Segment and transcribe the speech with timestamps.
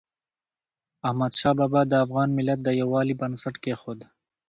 [1.07, 3.99] احمدشاه بابا د افغان ملت د یووالي بنسټ کېښود.